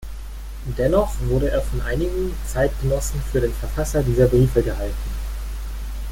[0.79, 5.11] Dennoch wurde er von einigen Zeitgenossen für den Verfasser dieser Briefe gehalten.